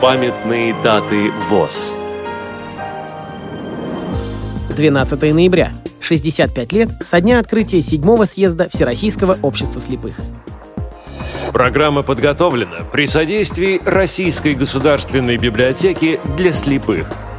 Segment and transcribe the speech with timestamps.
[0.00, 1.98] Памятные даты ВОЗ.
[4.74, 5.74] 12 ноября.
[6.00, 10.14] 65 лет со дня открытия седьмого съезда Всероссийского общества слепых.
[11.52, 17.06] Программа подготовлена при содействии Российской государственной библиотеки для слепых–